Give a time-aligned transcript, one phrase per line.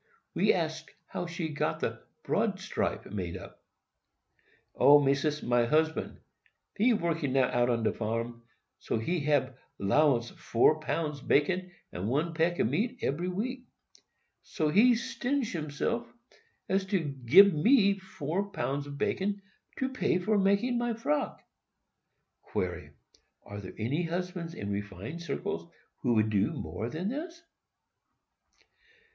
[0.33, 3.61] We asked how she got the "broad stripe" made up.
[4.75, 11.21] "O, Missis, my husband,—he working now out on de farm,—so he hab 'lowance four pounds
[11.21, 13.67] bacon and one peck of meal ebery week;
[14.41, 16.15] so he stinge heself, so
[16.67, 19.43] as to gib me four pounds bacon
[19.77, 21.43] to pay for making my frock."
[22.41, 25.69] [Query.—Are there any husbands in refined circles
[26.01, 27.39] who would do more than this?